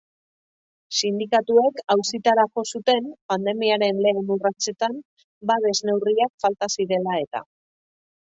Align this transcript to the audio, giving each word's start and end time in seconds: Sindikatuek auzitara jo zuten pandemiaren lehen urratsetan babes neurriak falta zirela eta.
Sindikatuek 0.99 1.81
auzitara 1.95 2.45
jo 2.55 2.63
zuten 2.71 3.11
pandemiaren 3.33 4.01
lehen 4.05 4.33
urratsetan 4.37 4.97
babes 5.51 5.77
neurriak 5.91 6.33
falta 6.45 6.73
zirela 6.77 7.21
eta. 7.27 7.45